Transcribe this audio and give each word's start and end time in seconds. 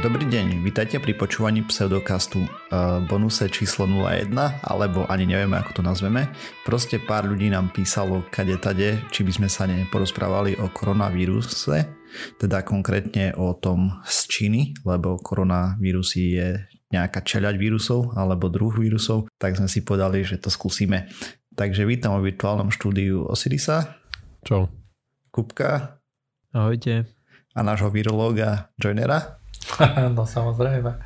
Dobrý 0.00 0.24
deň, 0.32 0.64
vítajte 0.64 0.96
pri 0.96 1.12
počúvaní 1.12 1.60
pseudokastu 1.60 2.40
uh, 2.40 3.04
bonuse 3.04 3.52
číslo 3.52 3.84
01, 3.84 4.32
alebo 4.64 5.04
ani 5.04 5.28
nevieme, 5.28 5.60
ako 5.60 5.76
to 5.76 5.82
nazveme. 5.84 6.32
Proste 6.64 6.96
pár 6.96 7.28
ľudí 7.28 7.52
nám 7.52 7.68
písalo 7.68 8.24
kade 8.32 8.56
tade, 8.56 8.96
či 9.12 9.20
by 9.20 9.32
sme 9.36 9.48
sa 9.52 9.68
neporozprávali 9.68 10.56
o 10.56 10.72
koronavíruse, 10.72 11.84
teda 12.40 12.64
konkrétne 12.64 13.36
o 13.36 13.52
tom 13.52 14.00
z 14.08 14.18
Číny, 14.24 14.72
lebo 14.88 15.20
koronavírus 15.20 16.16
je 16.16 16.64
nejaká 16.88 17.20
čeľať 17.20 17.60
vírusov 17.60 18.16
alebo 18.16 18.48
druh 18.48 18.72
vírusov, 18.72 19.28
tak 19.36 19.60
sme 19.60 19.68
si 19.68 19.84
povedali, 19.84 20.24
že 20.24 20.40
to 20.40 20.48
skúsime. 20.48 21.12
Takže 21.52 21.84
vítam 21.84 22.16
v 22.16 22.32
virtuálnom 22.32 22.72
štúdiu 22.72 23.28
Osirisa. 23.28 24.00
Čau. 24.48 24.64
Kupka. 25.28 26.00
Ahojte. 26.56 27.04
A 27.52 27.60
nášho 27.60 27.92
virológa 27.92 28.72
Joinera. 28.80 29.39
no 30.16 30.26
samozrejme. 30.26 30.98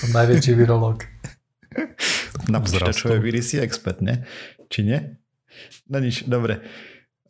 Som 0.00 0.10
najväčší 0.16 0.56
virológ. 0.56 1.04
Na 2.50 2.58
počítačové 2.58 3.22
vírusy 3.22 3.62
expert, 3.62 4.02
ne? 4.02 4.26
Či 4.72 4.82
nie? 4.86 4.98
No 5.90 5.98
nič, 6.00 6.24
dobre. 6.26 6.60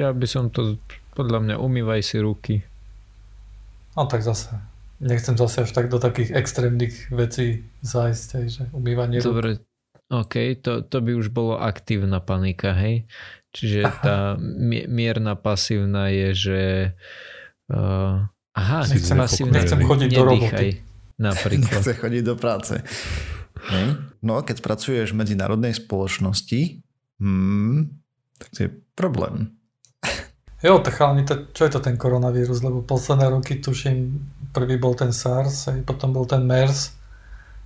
ja 0.00 0.16
by 0.16 0.26
som 0.26 0.48
to, 0.48 0.80
podľa 1.12 1.44
mňa, 1.44 1.54
umývaj 1.60 2.00
si 2.00 2.16
ruky. 2.24 2.64
No 3.92 4.08
tak 4.08 4.24
zase. 4.24 4.52
Nechcem 5.00 5.36
zase 5.36 5.68
až 5.68 5.76
tak 5.76 5.92
do 5.92 6.00
takých 6.00 6.32
extrémnych 6.32 7.12
vecí 7.12 7.68
zájsť, 7.84 8.28
že 8.48 8.64
umývanie 8.72 9.20
Dobre, 9.20 9.60
OK, 10.06 10.62
to, 10.62 10.86
to 10.86 11.02
by 11.02 11.18
už 11.18 11.34
bolo 11.34 11.58
aktívna 11.58 12.22
panika, 12.22 12.70
hej? 12.78 13.10
Čiže 13.50 13.80
tá 14.04 14.16
mierna 14.86 15.34
pasívna 15.34 16.12
je, 16.12 16.28
že 16.36 16.62
uh, 17.72 18.22
aha, 18.54 18.80
nechcem, 18.86 19.18
pasívna, 19.18 19.58
nechcem 19.58 19.80
chodiť 19.82 20.10
do 20.14 20.22
roboty. 20.22 20.68
Napríklad. 21.16 21.80
Nechce 21.80 21.96
chodiť 21.96 22.22
do 22.22 22.36
práce. 22.36 22.84
Hej. 23.72 23.86
No 24.20 24.36
a 24.36 24.44
keď 24.44 24.60
pracuješ 24.60 25.16
v 25.16 25.24
medzinárodnej 25.24 25.72
spoločnosti, 25.72 26.84
hmm, 27.18 27.88
tak 28.36 28.48
to 28.52 28.58
je 28.68 28.70
problém. 28.92 29.56
Jo, 30.60 30.78
tak 30.84 31.00
chalani, 31.00 31.24
to, 31.24 31.48
čo 31.56 31.66
je 31.66 31.72
to 31.72 31.80
ten 31.80 31.96
koronavírus, 31.96 32.60
lebo 32.60 32.84
posledné 32.84 33.32
roky 33.32 33.58
tuším, 33.58 34.20
prvý 34.52 34.76
bol 34.76 34.92
ten 34.92 35.10
SARS, 35.10 35.72
aj 35.72 35.82
potom 35.88 36.12
bol 36.12 36.28
ten 36.28 36.44
MERS, 36.44 36.92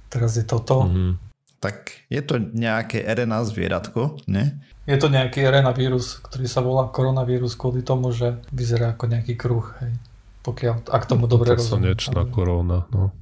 teraz 0.09 0.39
je 0.39 0.47
toto. 0.47 0.87
Mm-hmm 0.87 1.30
tak 1.61 1.93
je 2.09 2.25
to 2.25 2.41
nejaké 2.41 3.05
RNA 3.05 3.45
zvieratko, 3.53 4.17
ne? 4.25 4.65
Je 4.89 4.97
to 4.97 5.13
nejaký 5.13 5.45
RNA 5.45 5.77
vírus, 5.77 6.17
ktorý 6.25 6.49
sa 6.49 6.65
volá 6.65 6.89
koronavírus 6.89 7.53
kvôli 7.53 7.85
tomu, 7.85 8.11
že 8.17 8.41
vyzerá 8.49 8.97
ako 8.97 9.05
nejaký 9.13 9.37
kruh, 9.37 9.69
hej. 9.85 9.93
Pokiaľ, 10.41 10.89
ak 10.89 11.05
tomu 11.05 11.29
no, 11.29 11.37
dobre 11.37 11.53
rozumiem. 11.53 11.93
Slnečná 11.93 12.25
korona, 12.33 12.89
no. 12.89 13.13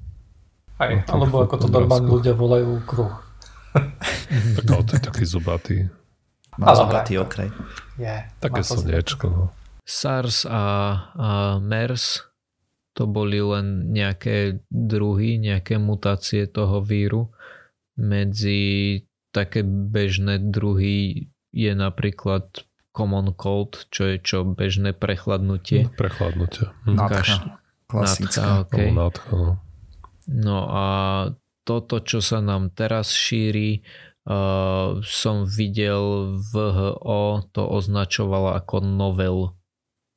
Aj, 0.79 0.95
no, 0.95 1.03
alebo 1.11 1.43
ako 1.43 1.67
to 1.67 1.69
normálne 1.69 2.07
ľudia 2.07 2.39
volajú 2.39 2.79
kruh. 2.87 3.11
tak 4.63 4.65
ale 4.71 4.83
to 4.87 4.93
je 4.95 5.03
taký 5.03 5.25
zubatý. 5.27 5.77
Má 6.63 6.79
zubatý 6.79 7.19
okraj. 7.19 7.51
Je, 7.99 8.17
Také 8.39 8.63
slnečko, 8.63 9.27
no. 9.27 9.45
SARS 9.83 10.47
a, 10.47 10.63
a 11.19 11.31
MERS 11.59 12.23
to 12.95 13.11
boli 13.11 13.43
len 13.43 13.91
nejaké 13.91 14.63
druhy, 14.71 15.43
nejaké 15.43 15.83
mutácie 15.83 16.47
toho 16.47 16.79
víru 16.79 17.35
medzi 17.99 19.03
také 19.35 19.67
bežné 19.67 20.39
druhy 20.41 21.29
je 21.53 21.73
napríklad 21.75 22.65
common 22.95 23.35
cold, 23.35 23.87
čo 23.91 24.15
je 24.15 24.17
čo 24.23 24.47
bežné 24.47 24.95
prechladnutie. 24.95 25.91
Prechladnutie. 25.95 26.71
Hm. 26.87 26.97
Nádcha. 26.97 27.37
Klasická. 27.89 28.65
okay. 28.65 28.91
Nádcha, 28.91 29.33
no. 29.35 29.53
no 30.27 30.59
a 30.69 30.87
toto, 31.67 32.01
čo 32.01 32.25
sa 32.25 32.41
nám 32.41 32.73
teraz 32.73 33.13
šíri, 33.13 33.85
uh, 34.25 34.99
som 35.05 35.45
videl 35.45 36.37
VHO 36.41 37.53
to 37.53 37.63
označovalo 37.65 38.57
ako 38.57 38.81
novel 38.81 39.57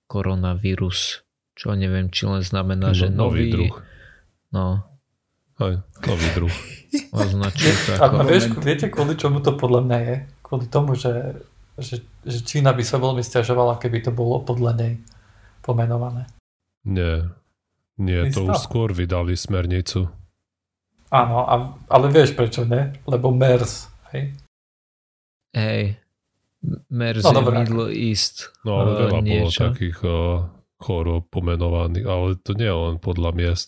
koronavírus, 0.08 1.24
čo 1.56 1.76
neviem, 1.76 2.12
či 2.12 2.28
len 2.28 2.44
znamená, 2.44 2.92
no, 2.92 2.98
že 2.98 3.08
nový, 3.08 3.16
nový 3.20 3.44
druh. 3.52 3.76
No, 4.52 4.91
aj, 5.62 5.76
nový 6.10 6.28
druh. 6.34 6.56
Ako... 8.02 8.16
A 8.20 8.24
vieš, 8.28 8.52
viete, 8.60 8.92
kvôli 8.92 9.16
čomu 9.16 9.40
to 9.40 9.56
podľa 9.56 9.82
mňa 9.88 9.98
je? 10.04 10.16
Kvôli 10.44 10.66
tomu, 10.68 11.00
že, 11.00 11.40
že, 11.80 12.04
že 12.28 12.40
Čína 12.44 12.76
by 12.76 12.84
sa 12.84 13.00
veľmi 13.00 13.24
stiažovala, 13.24 13.80
keby 13.80 14.04
to 14.04 14.12
bolo 14.12 14.44
podľa 14.44 14.76
nej 14.76 14.94
pomenované. 15.64 16.28
Nie. 16.84 17.32
Nie, 18.02 18.28
Isto? 18.28 18.44
to 18.44 18.52
už 18.52 18.58
skôr 18.60 18.90
vydali 18.92 19.38
smernicu. 19.38 20.10
Áno, 21.12 21.44
a, 21.44 21.56
ale 21.92 22.06
vieš 22.08 22.34
prečo 22.34 22.64
ne? 22.64 22.96
Lebo 23.04 23.30
MERS, 23.36 23.92
hej? 24.16 24.32
Hej. 25.54 26.00
MERS 26.90 27.24
no, 27.28 27.30
je 27.30 27.36
dobré. 27.36 27.56
Middle 27.62 27.90
East. 27.92 28.56
No 28.64 28.82
ale 28.82 28.90
veľa 29.06 29.20
niečo. 29.22 29.38
bolo 29.38 29.52
takých 29.76 30.00
uh, 30.08 30.48
chorób 30.80 31.24
pomenovaných, 31.30 32.08
ale 32.08 32.28
to 32.42 32.52
nie 32.56 32.70
je 32.70 32.76
len 32.76 32.98
podľa 32.98 33.32
miest. 33.36 33.68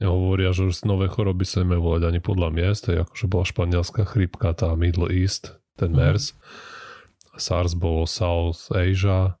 Hovoria, 0.00 0.56
že 0.56 0.64
už 0.64 0.88
nové 0.88 1.12
choroby 1.12 1.44
sa 1.44 1.60
nemajú 1.60 1.80
volať 1.84 2.02
ani 2.08 2.20
podľa 2.24 2.48
miest, 2.56 2.88
akože 2.88 3.28
bola 3.28 3.44
španielská 3.44 4.08
chrypka, 4.08 4.56
tá 4.56 4.72
Middle 4.72 5.12
East, 5.12 5.60
ten 5.76 5.92
mhm. 5.92 5.96
MERS. 6.00 6.24
Mm. 6.32 6.38
SARS 7.40 7.72
bolo 7.78 8.04
South 8.08 8.72
Asia, 8.74 9.38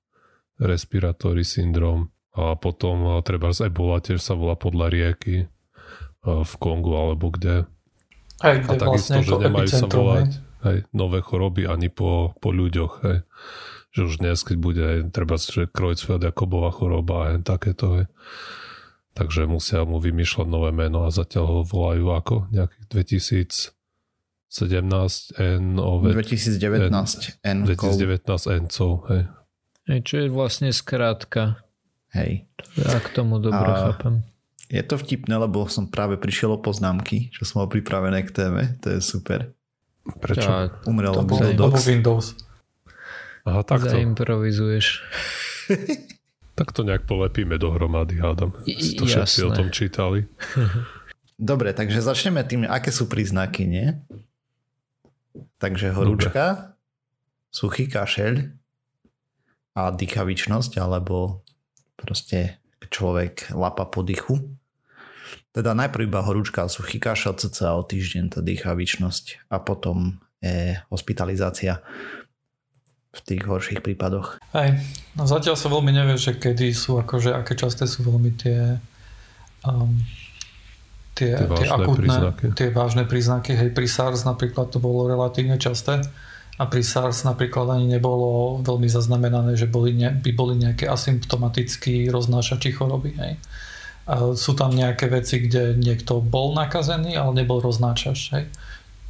respiratory 0.60 1.42
syndrom 1.42 2.12
a 2.36 2.54
potom 2.54 3.18
treba 3.24 3.50
z 3.50 3.72
Ebola 3.72 3.98
tiež 3.98 4.20
sa 4.22 4.38
volá 4.38 4.54
podľa 4.54 4.86
rieky 4.92 5.50
v 6.24 6.52
Kongu 6.60 6.92
alebo 6.94 7.32
kde. 7.32 7.66
Aj, 8.44 8.56
kde 8.60 8.76
a 8.76 8.80
takisto, 8.80 9.18
vlastne 9.18 9.26
že 9.26 9.34
nemajú 9.36 9.68
sa 9.68 9.86
volať 9.88 10.30
hej, 10.68 10.78
nové 10.92 11.18
choroby 11.24 11.64
ani 11.64 11.88
po, 11.88 12.36
po 12.38 12.52
ľuďoch. 12.52 12.92
Hej. 13.04 13.18
Že 13.90 14.00
už 14.06 14.14
dnes, 14.22 14.38
keď 14.46 14.56
bude 14.60 14.86
treba, 15.10 15.34
že 15.40 15.66
Creutzfeldt-Jakobová 15.66 16.70
choroba 16.70 17.16
a 17.26 17.40
takéto. 17.42 18.00
Hej 18.00 18.06
takže 19.14 19.46
musia 19.46 19.82
mu 19.84 19.98
vymýšľať 19.98 20.46
nové 20.46 20.70
meno 20.70 21.06
a 21.06 21.10
zatiaľ 21.10 21.44
ho 21.46 21.60
volajú 21.66 22.06
ako 22.14 22.34
nejakých 22.54 22.86
2017 22.90 23.74
N 25.38 25.64
2019 25.78 27.44
N, 27.44 27.58
2019 27.66 28.56
N 28.56 28.64
hej. 29.10 29.22
Hej, 29.90 30.00
čo 30.06 30.14
je 30.22 30.28
vlastne 30.30 30.70
skrátka. 30.70 31.66
Hej. 32.14 32.46
Ja 32.78 33.02
k 33.02 33.10
tomu 33.10 33.42
dobre 33.42 33.70
a... 33.70 33.90
chápem. 33.90 34.22
Je 34.70 34.82
to 34.86 34.94
vtipné, 34.94 35.34
lebo 35.34 35.66
som 35.66 35.90
práve 35.90 36.14
prišiel 36.14 36.54
o 36.54 36.62
poznámky, 36.62 37.34
čo 37.34 37.42
som 37.42 37.66
mal 37.66 37.66
pripravené 37.66 38.22
k 38.22 38.30
téme. 38.30 38.78
To 38.86 38.94
je 38.94 39.00
super. 39.02 39.50
Prečo? 40.22 40.46
Ja, 40.46 40.70
Umrel 40.86 41.26
Google 41.26 41.58
Docs. 41.58 41.90
Windows. 41.90 42.26
Aha, 43.42 43.66
takto. 43.66 43.90
Zaimprovizuješ. 43.90 44.86
Tak 46.60 46.76
to 46.76 46.84
nejak 46.84 47.08
polepíme 47.08 47.56
dohromady, 47.56 48.20
hádam. 48.20 48.52
To 49.00 49.08
všetci 49.08 49.48
o 49.48 49.50
tom 49.56 49.72
čítali. 49.72 50.28
Dobre, 51.40 51.72
takže 51.72 52.04
začneme 52.04 52.44
tým, 52.44 52.68
aké 52.68 52.92
sú 52.92 53.08
príznaky, 53.08 53.64
nie? 53.64 53.96
Takže 55.56 55.96
horúčka, 55.96 56.44
Dobre. 56.52 57.48
suchý 57.48 57.88
kašeľ 57.88 58.52
a 59.72 59.88
dýchavičnosť, 59.88 60.76
alebo 60.76 61.40
proste 61.96 62.60
človek 62.92 63.56
lapa 63.56 63.88
po 63.88 64.04
dychu. 64.04 64.36
Teda 65.56 65.72
najprv 65.72 66.12
iba 66.12 66.20
horúčka 66.20 66.68
a 66.68 66.68
suchý 66.68 67.00
kašel, 67.00 67.40
cca 67.40 67.72
o 67.72 67.88
týždeň 67.88 68.36
tá 68.36 68.44
dýchavičnosť 68.44 69.48
a 69.48 69.64
potom 69.64 70.20
je 70.44 70.76
hospitalizácia 70.92 71.80
v 73.10 73.20
tých 73.26 73.42
horších 73.42 73.82
prípadoch. 73.82 74.38
Aj, 74.54 74.70
no 75.18 75.26
zatiaľ 75.26 75.58
sa 75.58 75.66
veľmi 75.66 75.90
nevie, 75.90 76.14
že 76.14 76.38
kedy 76.38 76.70
sú, 76.70 77.02
akože 77.02 77.34
aké 77.34 77.58
časté 77.58 77.90
sú 77.90 78.06
veľmi 78.06 78.30
tie 78.38 78.78
um, 79.66 79.98
tie, 81.18 81.36
tie, 81.36 81.46
tie 81.50 81.68
akútne, 81.68 82.06
príznaky. 82.06 82.44
tie 82.56 82.68
vážne 82.72 83.04
príznaky. 83.04 83.52
Hej, 83.58 83.70
pri 83.76 83.86
SARS 83.90 84.24
napríklad 84.24 84.72
to 84.72 84.78
bolo 84.80 85.10
relatívne 85.10 85.60
časté 85.60 86.00
A 86.60 86.68
pri 86.68 86.84
SARS 86.84 87.24
napríklad 87.24 87.72
ani 87.72 87.88
nebolo 87.88 88.60
veľmi 88.60 88.84
zaznamenané, 88.84 89.56
že 89.56 89.64
boli 89.64 89.96
ne, 89.96 90.12
by 90.12 90.30
boli 90.36 90.60
nejaké 90.60 90.84
asymptomatickí 90.88 92.12
roznášači 92.12 92.76
choroby. 92.76 93.16
Hej. 93.16 93.32
A 94.04 94.36
sú 94.36 94.52
tam 94.52 94.76
nejaké 94.76 95.08
veci, 95.08 95.40
kde 95.40 95.76
niekto 95.76 96.20
bol 96.20 96.52
nakazený, 96.52 97.16
ale 97.16 97.32
nebol 97.40 97.64
roznášač. 97.64 98.18
Hej. 98.36 98.44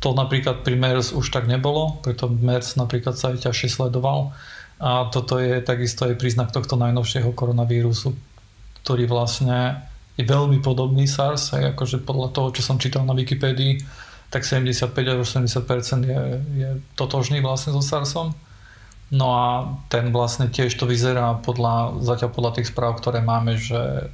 To 0.01 0.17
napríklad 0.17 0.65
pri 0.65 0.81
MERS 0.81 1.13
už 1.13 1.29
tak 1.29 1.45
nebolo, 1.45 2.01
preto 2.01 2.29
MERS 2.29 2.81
napríklad 2.81 3.21
sa 3.21 3.37
aj 3.37 3.49
ťažšie 3.49 3.69
sledoval. 3.69 4.33
A 4.81 5.13
toto 5.13 5.37
je 5.37 5.61
takisto 5.61 6.09
aj 6.09 6.17
príznak 6.17 6.57
tohto 6.57 6.81
najnovšieho 6.81 7.37
koronavírusu, 7.37 8.17
ktorý 8.81 9.05
vlastne 9.05 9.85
je 10.17 10.25
veľmi 10.25 10.65
podobný 10.65 11.05
SARS, 11.05 11.53
aj 11.53 11.77
akože 11.77 12.01
podľa 12.01 12.29
toho, 12.33 12.49
čo 12.57 12.63
som 12.65 12.81
čítal 12.81 13.05
na 13.05 13.13
Wikipédii, 13.13 13.81
tak 14.33 14.49
75 14.49 14.97
až 14.97 15.19
80% 15.21 16.09
je, 16.09 16.21
je 16.57 16.71
totožný 16.97 17.45
vlastne 17.45 17.77
so 17.77 17.85
SARSom. 17.85 18.33
No 19.11 19.27
a 19.35 19.47
ten 19.91 20.15
vlastne 20.15 20.47
tiež 20.47 20.71
to 20.79 20.87
vyzerá 20.87 21.35
podľa, 21.43 21.99
zatiaľ 21.99 22.31
podľa 22.31 22.53
tých 22.63 22.71
správ, 22.71 22.95
ktoré 23.03 23.19
máme, 23.19 23.59
že 23.59 24.07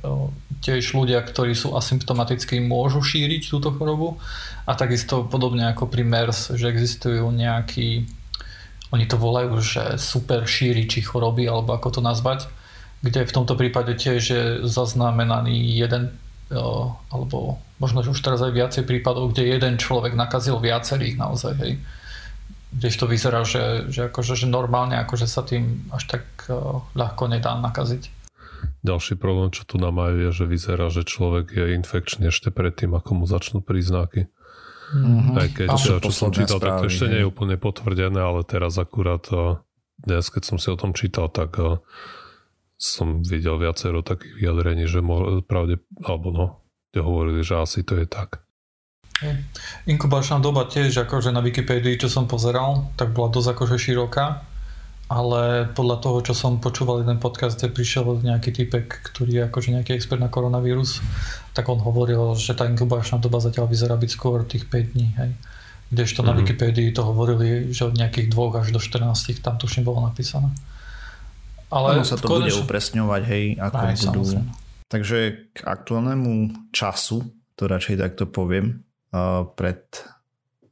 tiež 0.65 0.97
ľudia, 0.97 1.21
ktorí 1.21 1.53
sú 1.53 1.77
asymptomatickí, 1.77 2.65
môžu 2.65 3.05
šíriť 3.05 3.53
túto 3.53 3.77
chorobu 3.77 4.17
a 4.65 4.73
takisto 4.73 5.29
podobne 5.29 5.69
ako 5.69 5.93
pri 5.93 6.01
MERS, 6.01 6.57
že 6.57 6.73
existujú 6.73 7.29
nejakí, 7.29 8.09
oni 8.89 9.05
to 9.05 9.21
volajú, 9.21 9.61
že 9.61 10.01
super 10.01 10.49
šíriči 10.49 11.05
choroby, 11.05 11.45
alebo 11.45 11.77
ako 11.77 12.01
to 12.01 12.01
nazvať, 12.01 12.49
kde 13.05 13.29
v 13.29 13.35
tomto 13.37 13.53
prípade 13.53 13.93
tiež 13.93 14.21
je 14.25 14.43
zaznamenaný 14.65 15.77
jeden 15.77 16.17
alebo 17.11 17.59
možno 17.83 18.07
už 18.07 18.23
teraz 18.23 18.39
aj 18.39 18.55
viacej 18.55 18.87
prípadov, 18.87 19.35
kde 19.35 19.51
jeden 19.51 19.77
človek 19.77 20.15
nakazil 20.15 20.63
viacerých 20.63 21.19
naozaj, 21.19 21.53
hej. 21.59 21.73
Kdež 22.77 22.95
to 23.01 23.07
vyzerá, 23.09 23.41
že, 23.49 23.89
že, 23.89 24.13
akože, 24.13 24.37
že 24.37 24.47
normálne 24.47 25.01
akože 25.01 25.25
sa 25.25 25.41
tým 25.41 25.89
až 25.91 26.05
tak 26.07 26.25
ľahko 26.93 27.33
nedá 27.33 27.57
nakaziť. 27.57 28.13
Ďalší 28.85 29.17
problém, 29.19 29.51
čo 29.51 29.65
tu 29.65 29.81
nám 29.81 29.99
majú, 29.99 30.29
je, 30.29 30.31
že 30.31 30.45
vyzerá, 30.45 30.93
že 30.93 31.03
človek 31.03 31.57
je 31.57 31.75
infekčný 31.75 32.29
ešte 32.31 32.55
predtým, 32.55 32.95
ako 32.95 33.11
mu 33.19 33.25
začnú 33.25 33.65
príznaky. 33.65 34.31
Mm-hmm. 34.95 35.35
Aj 35.35 35.49
keď, 35.51 35.67
čo, 35.75 35.99
čo 35.99 36.13
som 36.15 36.31
čítal, 36.31 36.63
správy, 36.63 36.63
tak 36.63 36.79
to 36.79 36.87
ešte 36.87 37.07
nie 37.11 37.21
je 37.25 37.29
úplne 37.29 37.57
potvrdené, 37.59 38.21
ale 38.23 38.47
teraz 38.47 38.79
akurát 38.79 39.27
dnes, 39.99 40.31
keď 40.31 40.43
som 40.47 40.57
si 40.63 40.71
o 40.71 40.79
tom 40.79 40.95
čítal, 40.95 41.27
tak 41.27 41.59
som 42.79 43.25
videl 43.25 43.59
viacero 43.59 44.07
takých 44.07 44.37
vyjadrení, 44.39 44.85
že 44.87 45.03
mo- 45.03 45.43
pravde, 45.43 45.83
alebo 46.07 46.29
no, 46.31 46.47
kde 46.93 47.01
hovorili, 47.03 47.41
že 47.43 47.59
asi 47.59 47.83
to 47.83 47.99
je 47.99 48.07
tak. 48.07 48.46
Inkubačná 49.89 50.37
doba 50.45 50.69
tiež 50.69 50.93
akože 51.09 51.33
na 51.33 51.41
Wikipédii, 51.41 51.97
čo 51.97 52.13
som 52.13 52.29
pozeral, 52.29 52.93
tak 53.01 53.17
bola 53.17 53.33
dosť 53.33 53.49
akože 53.57 53.77
široká, 53.81 54.45
ale 55.07 55.71
podľa 55.73 55.97
toho, 56.03 56.19
čo 56.21 56.35
som 56.35 56.59
počúval 56.59 57.01
jeden 57.01 57.17
podcast, 57.23 57.57
kde 57.57 57.73
prišiel 57.73 58.21
nejaký 58.21 58.51
typek, 58.53 58.91
ktorý 58.91 59.31
je 59.41 59.43
akože 59.49 59.69
nejaký 59.73 59.97
expert 59.97 60.21
na 60.21 60.29
koronavírus, 60.29 61.01
tak 61.57 61.71
on 61.73 61.81
hovoril, 61.81 62.37
že 62.37 62.53
tá 62.53 62.69
inkubačná 62.69 63.17
doba 63.23 63.41
zatiaľ 63.41 63.71
vyzerá 63.71 63.97
byť 63.97 64.11
skôr 64.11 64.45
tých 64.45 64.69
5 64.69 64.93
dní, 64.93 65.09
hej. 65.17 65.31
Kdežto 65.87 66.21
mm-hmm. 66.21 66.29
na 66.29 66.33
mhm. 66.35 66.39
Wikipédii 66.43 66.89
to 66.93 67.03
hovorili, 67.07 67.71
že 67.71 67.89
od 67.89 67.95
nejakých 67.95 68.29
2 68.29 68.61
až 68.61 68.69
do 68.75 68.81
14 68.83 69.41
tam 69.41 69.57
tuším 69.57 69.87
bolo 69.87 70.05
napísané. 70.05 70.51
Ale 71.71 71.99
ono 71.99 72.05
sa 72.05 72.19
to 72.19 72.29
konečne... 72.29 72.53
bude 72.53 72.63
upresňovať, 72.69 73.23
hej, 73.27 73.45
ako 73.59 73.81
Aj, 73.81 73.95
budú. 73.95 74.21
Samozrejme. 74.23 74.51
Takže 74.87 75.19
k 75.51 75.59
aktuálnemu 75.67 76.35
času, 76.71 77.27
to 77.59 77.63
radšej 77.67 77.99
takto 77.99 78.31
poviem, 78.31 78.86
pred 79.57 79.83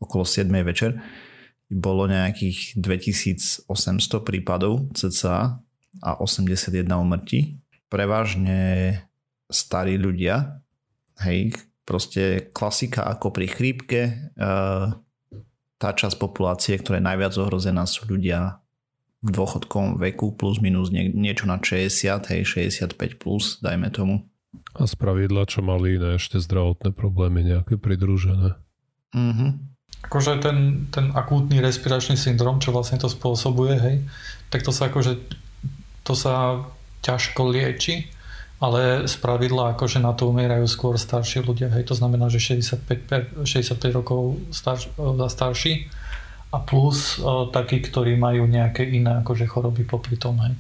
okolo 0.01 0.25
7. 0.27 0.49
večer 0.65 1.01
bolo 1.71 2.07
nejakých 2.07 2.77
2800 2.77 3.69
prípadov 4.23 4.93
cca 4.93 5.59
a 6.03 6.11
81 6.21 6.85
umrtí. 6.93 7.57
Prevažne 7.89 8.93
starí 9.49 9.97
ľudia, 9.97 10.61
hej, 11.25 11.55
proste 11.87 12.51
klasika 12.53 13.07
ako 13.07 13.31
pri 13.31 13.47
chrípke, 13.49 14.33
tá 15.75 15.89
časť 15.93 16.17
populácie, 16.17 16.75
ktorá 16.81 16.99
je 16.99 17.09
najviac 17.09 17.35
ohrozená 17.39 17.85
sú 17.85 18.09
ľudia 18.09 18.61
v 19.25 19.31
dôchodkovom 19.33 19.97
veku 19.97 20.37
plus 20.37 20.61
minus 20.61 20.93
nie, 20.93 21.09
niečo 21.09 21.49
na 21.49 21.57
60, 21.57 21.89
hej, 22.29 22.43
65 22.45 23.17
plus, 23.17 23.57
dajme 23.65 23.89
tomu. 23.89 24.29
A 24.75 24.91
z 24.91 24.95
pravidla, 24.99 25.47
čo 25.47 25.63
mali 25.63 25.97
iné 25.97 26.19
ešte 26.19 26.43
zdravotné 26.43 26.91
problémy 26.91 27.47
nejaké 27.47 27.79
pridružené. 27.79 28.59
Mm-hmm. 29.15 29.51
Akože 30.11 30.43
ten, 30.43 30.91
ten 30.93 31.15
akútny 31.17 31.63
respiračný 31.65 32.19
syndrom, 32.19 32.61
čo 32.61 32.75
vlastne 32.75 33.01
to 33.01 33.09
spôsobuje, 33.09 33.75
hej, 33.81 33.97
tak 34.53 34.61
to 34.67 34.75
sa 34.75 34.93
akože 34.93 35.17
to 36.05 36.13
sa 36.13 36.61
ťažko 37.01 37.49
lieči, 37.49 38.13
ale 38.61 39.09
z 39.09 39.15
pravidla 39.21 39.73
akože 39.75 40.05
na 40.05 40.13
to 40.13 40.29
umierajú 40.29 40.69
skôr 40.69 40.95
starší 41.01 41.41
ľudia, 41.45 41.73
hej, 41.73 41.89
to 41.89 41.97
znamená, 41.97 42.29
že 42.29 42.41
65, 42.41 43.49
65 43.49 43.81
rokov 43.97 44.37
starš, 44.53 44.93
starší 45.33 45.89
a 46.53 46.61
plus 46.61 47.19
uh, 47.19 47.49
takí, 47.51 47.81
ktorí 47.81 48.15
majú 48.15 48.45
nejaké 48.47 48.85
iné 48.87 49.25
akože 49.25 49.49
choroby 49.49 49.83
popri 49.89 50.21
tom, 50.21 50.37
hej. 50.45 50.55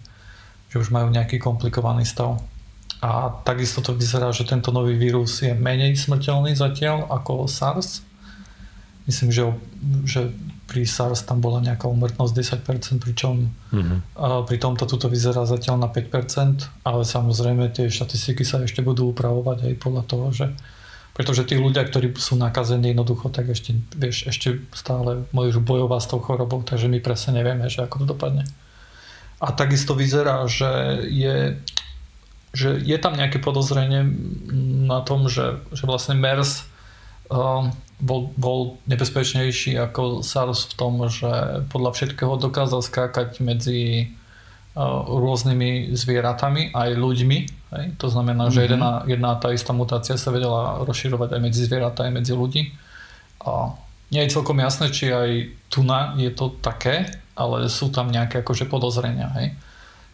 že 0.72 0.80
už 0.80 0.88
majú 0.90 1.12
nejaký 1.12 1.36
komplikovaný 1.36 2.08
stav. 2.08 2.40
A 3.04 3.28
takisto 3.44 3.84
to 3.84 3.92
vyzerá, 3.92 4.32
že 4.32 4.48
tento 4.48 4.72
nový 4.72 4.96
vírus 4.96 5.44
je 5.44 5.52
menej 5.52 5.92
smrteľný 6.00 6.56
zatiaľ 6.56 7.04
ako 7.12 7.44
SARS. 7.44 8.00
Myslím, 9.04 9.28
že, 9.28 9.44
že 10.08 10.32
pri 10.64 10.88
SARS 10.88 11.28
tam 11.28 11.44
bola 11.44 11.60
nejaká 11.60 11.84
umrtnosť 11.84 12.64
10%, 12.64 13.04
pričom 13.04 13.52
mm-hmm. 13.52 13.98
pri 14.48 14.56
tomto 14.56 14.88
tuto 14.88 15.12
vyzerá 15.12 15.44
zatiaľ 15.44 15.84
na 15.84 15.92
5%, 15.92 16.88
ale 16.88 17.04
samozrejme 17.04 17.68
tie 17.76 17.92
štatistiky 17.92 18.40
sa 18.40 18.64
ešte 18.64 18.80
budú 18.80 19.12
upravovať 19.12 19.68
aj 19.68 19.74
podľa 19.76 20.02
toho, 20.08 20.26
že 20.32 20.46
pretože 21.14 21.46
tí 21.46 21.54
ľudia, 21.54 21.86
ktorí 21.86 22.10
sú 22.18 22.34
nakazení 22.34 22.90
jednoducho, 22.90 23.30
tak 23.30 23.46
ešte, 23.46 23.70
vieš, 23.94 24.26
ešte 24.26 24.58
stále 24.74 25.22
môžu 25.30 25.62
bojovať 25.62 26.00
s 26.02 26.10
tou 26.10 26.18
chorobou, 26.18 26.66
takže 26.66 26.90
my 26.90 26.98
presne 26.98 27.38
nevieme, 27.38 27.70
že 27.70 27.86
ako 27.86 28.02
to 28.02 28.06
dopadne. 28.18 28.42
A 29.38 29.54
takisto 29.54 29.94
vyzerá, 29.94 30.42
že 30.50 30.66
je, 31.06 31.54
že 32.54 32.78
je 32.78 32.96
tam 33.02 33.18
nejaké 33.18 33.42
podozrenie 33.42 34.06
na 34.86 35.02
tom, 35.02 35.26
že, 35.26 35.58
že 35.74 35.84
vlastne 35.84 36.14
MERS 36.14 36.64
uh, 37.34 37.68
bol, 37.98 38.30
bol 38.38 38.78
nebezpečnejší 38.86 39.74
ako 39.76 40.22
SARS 40.22 40.70
v 40.70 40.74
tom, 40.78 41.02
že 41.10 41.66
podľa 41.74 41.90
všetkého 41.98 42.38
dokázal 42.38 42.80
skákať 42.80 43.42
medzi 43.42 44.14
rôznymi 45.06 45.94
zvieratami 45.94 46.74
aj 46.74 46.98
ľuďmi. 46.98 47.38
Hej? 47.78 47.84
To 48.02 48.10
znamená, 48.10 48.50
že 48.50 48.66
mm-hmm. 48.66 48.74
jedna, 48.74 48.92
jedna 49.06 49.30
tá 49.38 49.54
istá 49.54 49.70
mutácia 49.70 50.18
sa 50.18 50.34
vedela 50.34 50.82
rozširovať 50.82 51.38
aj 51.38 51.40
medzi 51.40 51.62
zvieratá, 51.62 52.10
aj 52.10 52.12
medzi 52.18 52.34
ľudí. 52.34 52.74
A 53.46 53.70
nie 54.10 54.26
je 54.26 54.34
celkom 54.34 54.58
jasné, 54.58 54.90
či 54.90 55.14
aj 55.14 55.30
tu 55.70 55.86
na 55.86 56.18
je 56.18 56.30
to 56.34 56.50
také, 56.58 57.06
ale 57.38 57.70
sú 57.70 57.94
tam 57.94 58.10
nejaké 58.10 58.42
akože 58.42 58.66
podozrenia. 58.66 59.30
Hej? 59.38 59.54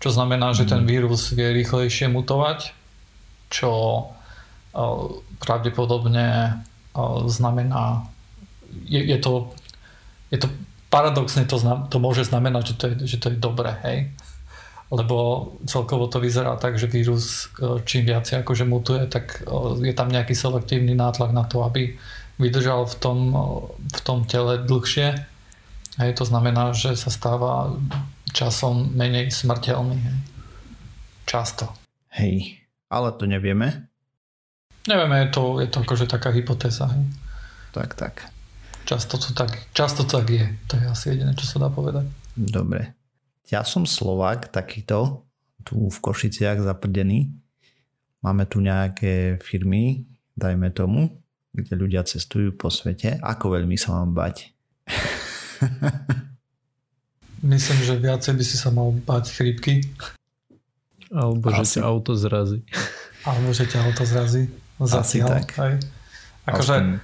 Čo 0.00 0.16
znamená, 0.16 0.56
že 0.56 0.64
ten 0.64 0.82
mhm. 0.82 0.88
vírus 0.88 1.30
vie 1.36 1.52
rýchlejšie 1.52 2.08
mutovať, 2.08 2.72
čo 3.50 3.70
pravdepodobne 5.42 6.56
znamená, 7.26 8.06
je, 8.86 9.02
je 9.02 9.18
to, 9.18 9.50
je 10.30 10.38
to 10.38 10.48
paradoxne 10.94 11.42
to, 11.42 11.58
znam, 11.58 11.90
to 11.90 11.98
môže 11.98 12.30
znamenať, 12.30 12.62
že 12.70 12.74
to 12.78 12.84
je, 12.86 12.94
že 13.02 13.16
to 13.18 13.26
je 13.34 13.36
dobré, 13.42 13.74
hej 13.82 13.98
lebo 14.90 15.46
celkovo 15.70 16.10
to 16.10 16.18
vyzerá 16.18 16.58
tak, 16.58 16.74
že 16.74 16.90
vírus 16.90 17.46
e, 17.62 17.78
čím 17.86 18.10
viac 18.10 18.26
akože 18.26 18.66
mutuje, 18.66 19.06
tak 19.06 19.46
e, 19.46 19.86
je 19.86 19.94
tam 19.94 20.10
nejaký 20.10 20.34
selektívny 20.34 20.98
nátlak 20.98 21.30
na 21.30 21.46
to, 21.46 21.62
aby 21.62 21.94
vydržal 22.42 22.90
v 22.90 22.94
tom, 22.98 23.18
e, 23.30 23.38
v 23.86 24.00
tom 24.02 24.26
tele 24.26 24.58
dlhšie. 24.66 25.14
Hej, 26.02 26.10
to 26.18 26.24
znamená, 26.26 26.74
že 26.74 26.98
sa 26.98 27.14
stáva 27.14 27.70
časom 28.32 28.94
menej 28.94 29.30
smrteľný. 29.30 29.96
Hej. 29.98 30.18
Často. 31.26 31.70
Hej, 32.10 32.66
ale 32.90 33.14
to 33.14 33.24
nevieme. 33.30 33.86
Nevieme, 34.88 35.26
je 35.26 35.28
to, 35.30 35.42
je 35.62 35.68
to 35.70 35.78
akože 35.84 36.10
taká 36.10 36.34
hypotéza. 36.34 36.90
Hej. 36.90 37.04
Tak, 37.70 37.94
tak. 37.94 38.14
Často 38.88 39.20
to 39.20 39.30
tak, 39.36 39.70
často 39.70 40.02
to 40.02 40.18
tak 40.18 40.26
je. 40.32 40.46
To 40.66 40.74
je 40.74 40.84
asi 40.90 41.04
jediné, 41.14 41.36
čo 41.38 41.46
sa 41.46 41.62
dá 41.62 41.68
povedať. 41.70 42.08
Dobre. 42.34 42.96
Ja 43.50 43.62
som 43.62 43.86
Slovak 43.86 44.50
takýto, 44.50 45.26
tu 45.62 45.86
v 45.86 45.98
Košiciach 46.02 46.58
zaprdený. 46.62 47.30
Máme 48.24 48.46
tu 48.50 48.58
nejaké 48.58 49.38
firmy, 49.38 50.06
dajme 50.34 50.72
tomu, 50.74 51.22
kde 51.52 51.74
ľudia 51.76 52.02
cestujú 52.02 52.56
po 52.56 52.70
svete. 52.70 53.18
Ako 53.22 53.54
veľmi 53.58 53.76
sa 53.78 54.02
mám 54.02 54.14
bať? 54.16 54.50
Myslím, 57.40 57.78
že 57.84 57.94
viacej 57.96 58.32
by 58.36 58.44
si 58.44 58.56
sa 58.60 58.68
mal 58.68 58.92
bať 58.92 59.32
chrípky. 59.32 59.84
Alebo 61.10 61.50
Asi. 61.50 61.80
že 61.80 61.80
ťa 61.80 61.82
auto 61.88 62.12
zrazí. 62.14 62.60
Alebo 63.24 63.50
že 63.50 63.64
ťa 63.66 63.78
auto 63.84 64.04
zrazí. 64.04 64.52
Zatiaľ, 64.80 65.00
Asi 65.00 65.18
tak. 65.24 65.46
Aj. 65.60 65.74
Akože 66.48 67.00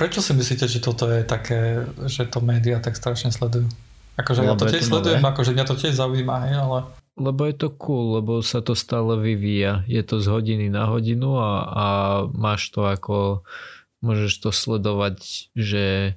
Prečo 0.00 0.24
si 0.24 0.32
myslíte, 0.32 0.64
že 0.64 0.80
toto 0.80 1.12
je 1.12 1.20
také, 1.20 1.84
že 2.08 2.24
to 2.24 2.40
médiá 2.40 2.80
tak 2.80 2.96
strašne 2.96 3.28
sledujú? 3.28 3.68
Akože 4.16 4.48
ja 4.48 4.56
to 4.56 4.64
tiež 4.64 4.88
sledujem, 4.88 5.20
akože 5.20 5.52
mňa 5.52 5.64
to 5.68 5.76
tiež 5.76 5.92
zaujíma, 5.92 6.48
hej, 6.48 6.56
ale... 6.56 6.78
Lebo 7.20 7.44
je 7.44 7.52
to 7.52 7.68
cool, 7.76 8.16
lebo 8.16 8.40
sa 8.40 8.64
to 8.64 8.72
stále 8.72 9.20
vyvíja. 9.20 9.84
Je 9.84 10.00
to 10.00 10.24
z 10.24 10.32
hodiny 10.32 10.72
na 10.72 10.88
hodinu 10.88 11.36
a, 11.36 11.52
a 11.68 11.86
máš 12.32 12.72
to 12.72 12.88
ako... 12.88 13.44
Môžeš 14.00 14.40
to 14.40 14.48
sledovať, 14.48 15.52
že 15.52 16.16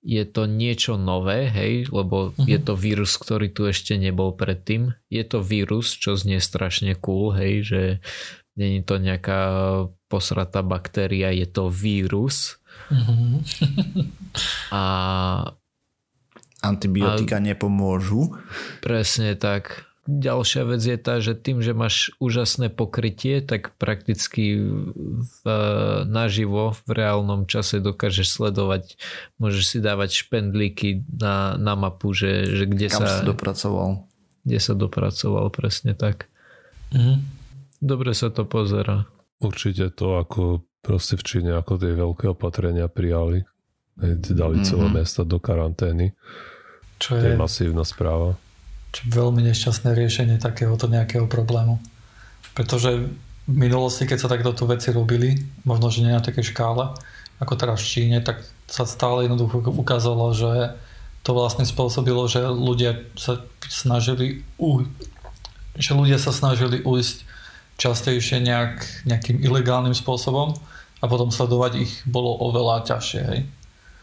je 0.00 0.24
to 0.24 0.48
niečo 0.48 0.96
nové, 0.96 1.52
hej, 1.52 1.92
lebo 1.92 2.32
uh-huh. 2.32 2.48
je 2.48 2.58
to 2.60 2.72
vírus, 2.72 3.20
ktorý 3.20 3.52
tu 3.52 3.68
ešte 3.68 4.00
nebol 4.00 4.32
predtým. 4.32 4.96
Je 5.12 5.24
to 5.28 5.44
vírus, 5.44 5.92
čo 5.92 6.16
znie 6.16 6.40
strašne 6.40 6.96
cool, 6.96 7.36
hej, 7.36 7.54
že 7.68 7.82
není 8.56 8.80
to 8.80 8.96
nejaká 8.96 9.40
posratá 10.08 10.64
baktéria, 10.64 11.36
je 11.36 11.44
to 11.44 11.68
vírus. 11.68 12.56
Uh-huh. 12.88 13.44
a 14.72 14.82
Antibiotika 16.60 17.40
a, 17.40 17.44
nepomôžu. 17.44 18.36
Presne 18.84 19.32
tak. 19.36 19.89
Ďalšia 20.10 20.62
vec 20.66 20.82
je 20.82 20.98
tá, 20.98 21.22
že 21.22 21.38
tým, 21.38 21.62
že 21.62 21.70
máš 21.70 22.10
úžasné 22.18 22.66
pokrytie, 22.74 23.38
tak 23.38 23.78
prakticky 23.78 24.58
v, 24.58 25.42
naživo 26.02 26.74
v 26.82 26.90
reálnom 26.90 27.46
čase 27.46 27.78
dokážeš 27.78 28.26
sledovať, 28.26 28.98
môžeš 29.38 29.64
si 29.64 29.78
dávať 29.78 30.26
špendlíky 30.26 31.06
na, 31.14 31.54
na 31.54 31.78
mapu, 31.78 32.10
že, 32.10 32.50
že 32.50 32.66
kde 32.66 32.90
Kam 32.90 33.06
sa... 33.06 33.22
dopracoval. 33.22 34.02
Kde 34.42 34.58
sa 34.58 34.74
dopracoval, 34.74 35.46
presne 35.54 35.94
tak. 35.94 36.26
Mhm. 36.90 37.38
Dobre 37.78 38.12
sa 38.12 38.34
to 38.34 38.42
pozera. 38.44 39.06
Určite 39.40 39.94
to, 39.94 40.20
ako 40.20 40.66
proste 40.82 41.16
v 41.16 41.22
Číne, 41.24 41.50
ako 41.54 41.78
tie 41.78 41.94
veľké 41.94 42.34
opatrenia 42.34 42.90
prijali. 42.90 43.46
Dali 44.00 44.64
celé 44.64 44.88
mm-hmm. 44.88 44.96
mesta 44.96 45.28
do 45.28 45.36
karantény 45.36 46.16
čo 47.00 47.16
je, 47.16 47.20
to 47.24 47.26
je 47.32 47.36
masívna 47.40 47.82
správa. 47.82 48.36
Veľmi 48.90 49.40
nešťastné 49.46 49.94
riešenie 49.94 50.36
takéhoto 50.42 50.90
nejakého 50.90 51.30
problému. 51.30 51.78
Pretože 52.58 53.06
v 53.46 53.54
minulosti, 53.54 54.04
keď 54.06 54.18
sa 54.18 54.28
takto 54.30 54.50
tu 54.52 54.66
veci 54.66 54.90
robili, 54.90 55.38
možno, 55.62 55.90
že 55.90 56.02
nie 56.02 56.14
na 56.14 56.22
takej 56.22 56.50
škále, 56.50 56.94
ako 57.40 57.54
teraz 57.56 57.80
v 57.80 57.90
Číne, 57.90 58.18
tak 58.20 58.44
sa 58.68 58.84
stále 58.84 59.26
jednoducho 59.26 59.64
ukázalo, 59.74 60.30
že 60.36 60.76
to 61.24 61.32
vlastne 61.32 61.64
spôsobilo, 61.64 62.28
že 62.28 62.44
ľudia 62.44 63.00
sa 63.16 63.40
snažili 63.66 64.44
u, 64.60 64.84
že 65.76 65.92
ľudia 65.96 66.20
sa 66.20 66.32
snažili 66.32 66.80
ujsť 66.84 67.16
častejšie 67.80 68.44
nejak, 68.44 69.08
nejakým 69.08 69.40
ilegálnym 69.40 69.96
spôsobom 69.96 70.52
a 71.00 71.04
potom 71.08 71.32
sledovať 71.32 71.72
ich 71.80 71.92
bolo 72.04 72.36
oveľa 72.44 72.84
ťažšie. 72.84 73.22
Hej. 73.24 73.40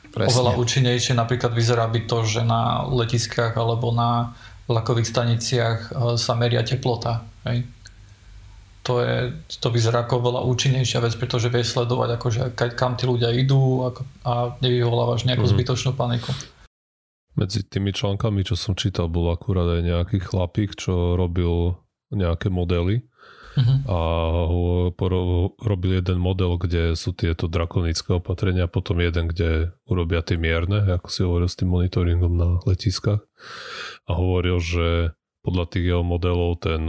Presne. 0.07 0.33
oveľa 0.33 0.51
účinnejšie 0.57 1.13
napríklad 1.13 1.53
vyzerá 1.53 1.85
byť 1.85 2.03
to, 2.09 2.17
že 2.25 2.41
na 2.41 2.89
letiskách 2.89 3.53
alebo 3.53 3.93
na 3.93 4.33
vlakových 4.67 5.07
staniciach 5.07 5.79
e, 5.79 6.19
sa 6.19 6.33
meria 6.35 6.61
teplota. 6.61 7.23
Hej. 7.47 7.65
To, 8.87 9.03
je, 9.03 9.35
to 9.59 9.67
vyzerá 9.67 10.07
ako 10.07 10.31
veľa 10.31 10.41
účinnejšia 10.47 11.03
vec, 11.03 11.11
pretože 11.19 11.51
vieš 11.51 11.75
sledovať, 11.75 12.09
akože, 12.15 12.41
kam 12.55 12.95
tí 12.95 13.03
ľudia 13.03 13.35
idú 13.35 13.83
a 14.23 14.55
nevyvolávaš 14.63 15.27
nejakú 15.27 15.43
mm. 15.43 15.51
zbytočnú 15.51 15.91
paniku. 15.91 16.31
Medzi 17.35 17.67
tými 17.67 17.91
článkami, 17.91 18.47
čo 18.47 18.55
som 18.55 18.79
čítal, 18.79 19.11
bol 19.11 19.27
akurát 19.27 19.67
aj 19.67 19.81
nejaký 19.83 20.17
chlapík, 20.23 20.79
čo 20.79 21.19
robil 21.19 21.75
nejaké 22.15 22.47
modely 22.47 23.03
uh-huh. 23.57 23.77
a 23.89 23.99
robil 25.57 25.97
jeden 25.97 26.21
model, 26.21 26.61
kde 26.61 26.93
sú 26.93 27.17
tieto 27.17 27.49
drakonické 27.49 28.13
opatrenia, 28.13 28.69
potom 28.69 29.01
jeden, 29.01 29.33
kde 29.33 29.73
urobia 29.89 30.21
tie 30.21 30.37
mierne, 30.37 30.85
ako 30.85 31.07
si 31.09 31.19
hovoril 31.25 31.49
s 31.49 31.57
tým 31.57 31.73
monitoringom 31.73 32.33
na 32.37 32.49
letiskách 32.69 33.25
a 34.05 34.11
hovoril, 34.13 34.61
že 34.61 35.17
podľa 35.41 35.65
tých 35.73 35.85
jeho 35.95 36.03
modelov 36.05 36.61
ten 36.61 36.85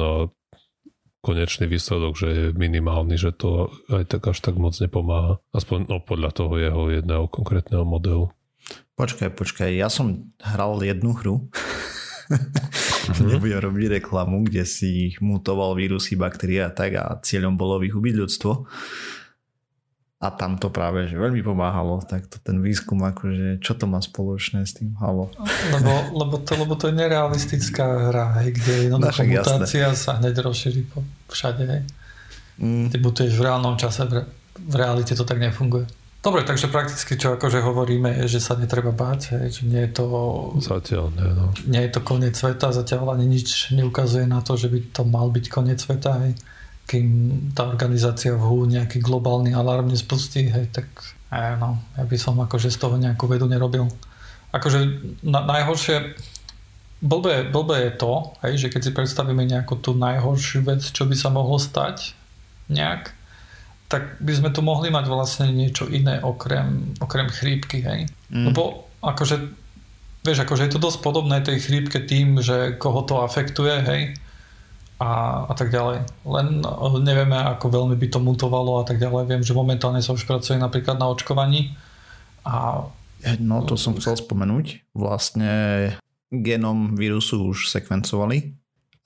konečný 1.18 1.66
výsledok, 1.66 2.12
že 2.14 2.28
je 2.28 2.46
minimálny, 2.54 3.18
že 3.18 3.34
to 3.34 3.74
aj 3.90 4.06
tak 4.06 4.22
až 4.30 4.38
tak 4.38 4.54
moc 4.56 4.72
nepomáha. 4.78 5.42
Aspoň 5.50 5.90
no, 5.90 5.98
podľa 5.98 6.30
toho 6.30 6.54
jeho 6.56 6.82
jedného 6.94 7.26
konkrétneho 7.26 7.82
modelu. 7.82 8.30
Počkaj, 8.94 9.34
počkaj, 9.34 9.70
ja 9.74 9.88
som 9.90 10.34
hral 10.42 10.78
jednu 10.82 11.14
hru 11.14 11.46
mm-hmm. 13.16 13.28
nebudem 13.32 13.60
robiť 13.64 13.86
reklamu, 14.00 14.44
kde 14.44 14.68
si 14.68 15.16
mutoval 15.24 15.72
vírusy, 15.72 16.14
baktérie 16.14 16.60
a 16.60 16.68
tak 16.68 17.00
a 17.00 17.16
cieľom 17.24 17.56
bolo 17.56 17.80
vyhubiť 17.80 18.14
ľudstvo. 18.20 18.52
A 20.18 20.34
tam 20.34 20.58
to 20.58 20.66
práve 20.66 21.06
že 21.06 21.14
veľmi 21.14 21.46
pomáhalo, 21.46 22.02
tak 22.02 22.26
to 22.26 22.42
ten 22.42 22.58
výskum 22.58 22.98
akože, 23.06 23.62
čo 23.62 23.78
to 23.78 23.86
má 23.86 24.02
spoločné 24.02 24.66
s 24.66 24.74
tým, 24.74 24.98
halo? 24.98 25.30
Lebo, 25.70 25.92
lebo, 26.10 26.34
to, 26.42 26.58
lebo 26.58 26.74
to 26.74 26.90
je 26.90 26.94
nerealistická 26.98 28.10
hra, 28.10 28.42
hej, 28.42 28.50
kde 28.58 28.72
jednoducho 28.90 29.22
no, 29.22 29.30
mutácia 29.30 29.94
jasné. 29.94 30.02
sa 30.02 30.10
hneď 30.18 30.42
rozšíri 30.42 30.82
po 30.90 31.06
všade. 31.30 31.64
Hej. 31.70 31.82
Mm. 32.58 32.90
Ty 32.90 32.96
mutuješ 32.98 33.38
v 33.38 33.46
reálnom 33.46 33.78
čase, 33.78 34.10
v 34.58 34.74
realite 34.74 35.14
to 35.14 35.22
tak 35.22 35.38
nefunguje. 35.38 35.86
Dobre, 36.18 36.42
takže 36.42 36.66
prakticky 36.66 37.14
čo 37.14 37.38
akože 37.38 37.62
hovoríme 37.62 38.10
je, 38.22 38.38
že 38.38 38.40
sa 38.42 38.58
netreba 38.58 38.90
báť, 38.90 39.38
hej, 39.38 39.62
že 39.62 39.62
nie 39.70 39.86
je 39.86 40.02
to 40.02 40.06
zatiaľ 40.58 41.14
nie, 41.14 41.30
no. 41.30 41.54
nie 41.70 41.82
je 41.86 41.94
to 41.94 42.00
koniec 42.02 42.34
sveta, 42.34 42.74
zatiaľ 42.74 43.14
ani 43.14 43.30
nič 43.30 43.70
neukazuje 43.70 44.26
na 44.26 44.42
to, 44.42 44.58
že 44.58 44.66
by 44.66 44.78
to 44.90 45.06
mal 45.06 45.30
byť 45.30 45.46
koniec 45.46 45.78
sveta, 45.78 46.26
hej. 46.26 46.34
kým 46.90 47.06
tá 47.54 47.70
organizácia 47.70 48.34
v 48.34 48.42
HU 48.42 48.66
nejaký 48.66 48.98
globálny 48.98 49.54
alarm 49.54 49.94
nespustí, 49.94 50.50
hej, 50.50 50.66
tak 50.74 50.90
aj, 51.30 51.54
no, 51.62 51.78
ja 51.94 52.02
by 52.02 52.16
som 52.18 52.34
akože 52.34 52.74
z 52.74 52.78
toho 52.82 52.98
nejakú 52.98 53.30
vedu 53.30 53.46
nerobil. 53.46 53.86
Akože 54.50 54.90
na, 55.22 55.46
najhoršie 55.46 56.18
blbé, 56.98 57.46
blbé 57.46 57.88
je 57.88 57.92
to, 57.94 58.34
hej, 58.42 58.66
že 58.66 58.68
keď 58.74 58.80
si 58.82 58.90
predstavíme 58.90 59.46
nejakú 59.46 59.78
tú 59.78 59.94
najhoršiu 59.94 60.66
vec, 60.66 60.82
čo 60.82 61.06
by 61.06 61.14
sa 61.14 61.30
mohlo 61.30 61.62
stať 61.62 62.18
nejak, 62.66 63.14
tak 63.88 64.20
by 64.20 64.32
sme 64.36 64.50
tu 64.52 64.60
mohli 64.60 64.92
mať 64.92 65.08
vlastne 65.08 65.48
niečo 65.48 65.88
iné 65.88 66.20
okrem, 66.20 66.92
okrem 67.00 67.32
chrípky, 67.32 67.80
hej. 67.80 68.04
Mm. 68.28 68.52
Lebo 68.52 68.92
akože, 69.00 69.36
vieš, 70.22 70.44
akože 70.44 70.68
je 70.68 70.72
to 70.76 70.84
dosť 70.84 71.00
podobné 71.00 71.40
tej 71.40 71.64
chrípke 71.64 72.04
tým, 72.04 72.44
že 72.44 72.76
koho 72.76 73.00
to 73.08 73.24
afektuje, 73.24 73.80
hej, 73.80 74.02
a, 74.98 75.10
a 75.46 75.52
tak 75.54 75.70
ďalej. 75.70 76.04
Len 76.26 76.48
eh, 76.60 76.96
nevieme, 77.00 77.38
ako 77.38 77.70
veľmi 77.70 77.96
by 77.96 78.08
to 78.12 78.20
mutovalo 78.20 78.82
a 78.82 78.84
tak 78.84 79.00
ďalej. 79.00 79.24
Viem, 79.30 79.42
že 79.46 79.56
momentálne 79.56 80.04
sa 80.04 80.12
už 80.12 80.28
pracuje 80.28 80.60
napríklad 80.60 81.00
na 81.00 81.08
očkovaní. 81.08 81.72
A... 82.44 82.84
No 83.40 83.66
to 83.66 83.74
som 83.78 83.96
chcel 83.96 84.18
spomenúť. 84.18 84.94
Vlastne 84.94 85.96
genom 86.28 86.92
vírusu 86.98 87.40
už 87.40 87.72
sekvencovali 87.72 88.58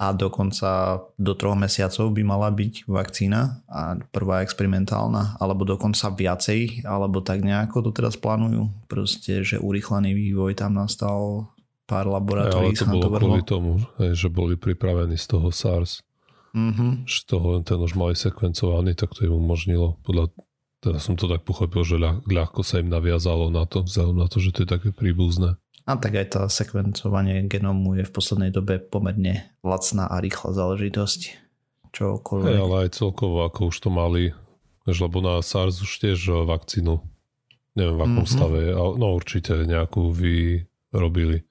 a 0.03 0.11
dokonca 0.11 0.99
do 1.15 1.39
troch 1.39 1.55
mesiacov 1.55 2.11
by 2.11 2.27
mala 2.27 2.51
byť 2.51 2.91
vakcína 2.91 3.63
a 3.71 3.95
prvá 4.11 4.43
experimentálna, 4.43 5.39
alebo 5.39 5.63
dokonca 5.63 6.11
viacej, 6.11 6.83
alebo 6.83 7.23
tak 7.23 7.47
nejako 7.47 7.87
to 7.87 7.91
teraz 7.95 8.19
plánujú. 8.19 8.67
Proste, 8.91 9.47
že 9.47 9.63
urychlený 9.63 10.11
vývoj 10.11 10.59
tam 10.59 10.75
nastal 10.75 11.55
pár 11.87 12.11
laboratórií. 12.11 12.75
Ja, 12.75 12.83
ale 12.83 12.83
to 12.83 12.91
bolo 12.91 13.07
to 13.07 13.11
kvôli 13.15 13.43
tomu, 13.47 13.71
že 14.11 14.27
boli 14.27 14.59
pripravení 14.59 15.15
z 15.15 15.39
toho 15.39 15.55
SARS. 15.55 16.03
Mm-hmm. 16.51 17.07
Že 17.07 17.19
toho, 17.31 17.49
ten 17.63 17.79
už 17.79 17.95
mali 17.95 18.19
sekvencovaný, 18.19 18.99
tak 18.99 19.15
to 19.15 19.23
im 19.23 19.39
umožnilo. 19.39 20.03
Podľa, 20.03 20.35
teda 20.83 20.99
som 20.99 21.15
to 21.15 21.31
tak 21.31 21.47
pochopil, 21.47 21.87
že 21.87 22.03
ľahko 22.27 22.67
sa 22.67 22.83
im 22.83 22.91
naviazalo 22.91 23.55
na 23.55 23.71
to, 23.71 23.87
vzhľadom 23.87 24.19
na 24.19 24.27
to, 24.27 24.43
že 24.43 24.51
to 24.51 24.67
je 24.67 24.69
také 24.69 24.91
príbuzné. 24.91 25.62
A 25.83 25.99
tak 25.99 26.15
aj 26.15 26.27
tá 26.39 26.43
sekvencovanie 26.47 27.43
genómu 27.51 27.99
je 27.99 28.07
v 28.07 28.15
poslednej 28.15 28.55
dobe 28.55 28.79
pomerne 28.79 29.51
lacná 29.67 30.07
a 30.07 30.23
rýchla 30.23 30.55
záležitosť. 30.55 31.21
Čokoľvek. 31.91 32.55
Hey, 32.55 32.62
ale 32.62 32.77
aj 32.87 33.03
celkovo, 33.03 33.43
ako 33.43 33.75
už 33.75 33.77
to 33.83 33.91
mali, 33.91 34.31
lebo 34.87 35.19
na 35.19 35.43
SARS 35.43 35.83
už 35.83 35.93
tiež 35.99 36.19
eh, 36.31 36.39
vakcínu, 36.47 37.03
neviem 37.75 37.97
v 37.99 38.03
akom 38.07 38.23
mm-hmm. 38.23 38.31
stave, 38.31 38.61
ale 38.71 38.93
no 38.97 39.07
určite 39.12 39.59
nejakú 39.59 40.15
vyrobili. 40.15 41.45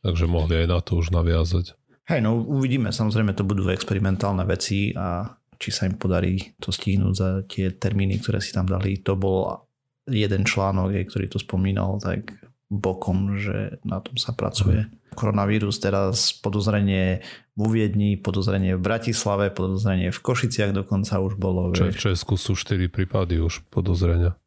Takže 0.00 0.24
mohli 0.28 0.64
aj 0.64 0.66
na 0.68 0.78
to 0.80 1.00
už 1.00 1.12
naviazať. 1.12 1.76
Hej, 2.08 2.20
no 2.24 2.40
uvidíme, 2.40 2.92
samozrejme 2.92 3.36
to 3.36 3.44
budú 3.44 3.68
experimentálne 3.68 4.42
veci 4.48 4.90
a 4.96 5.28
či 5.60 5.68
sa 5.68 5.84
im 5.84 6.00
podarí 6.00 6.56
to 6.56 6.72
stihnúť 6.72 7.14
za 7.14 7.28
tie 7.44 7.72
termíny, 7.76 8.16
ktoré 8.18 8.40
si 8.40 8.56
tam 8.56 8.64
dali. 8.64 8.96
To 9.04 9.14
bol 9.14 9.68
jeden 10.08 10.48
článok, 10.48 10.96
ktorý 11.06 11.28
to 11.28 11.38
spomínal, 11.38 12.00
tak 12.00 12.32
bokom, 12.70 13.36
že 13.36 13.82
na 13.82 13.98
tom 13.98 14.14
sa 14.14 14.30
pracuje. 14.30 14.86
Koronavírus 15.18 15.82
teraz 15.82 16.30
podozrenie 16.38 17.20
v 17.58 17.64
Viedni, 17.66 18.14
podozrenie 18.14 18.78
v 18.78 18.82
Bratislave, 18.82 19.50
podozrenie 19.50 20.14
v 20.14 20.20
Košiciach 20.22 20.70
dokonca 20.70 21.18
už 21.18 21.34
bolo. 21.34 21.74
Čo, 21.74 21.90
v 21.90 21.98
Česku 21.98 22.38
sú 22.38 22.54
4 22.54 22.86
prípady 22.86 23.42
už 23.42 23.66
podozrenia. 23.74 24.38